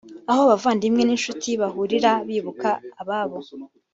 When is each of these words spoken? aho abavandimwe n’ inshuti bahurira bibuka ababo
aho 0.29 0.39
abavandimwe 0.45 1.01
n’ 1.05 1.11
inshuti 1.15 1.49
bahurira 1.61 2.11
bibuka 2.27 2.69
ababo 3.01 3.37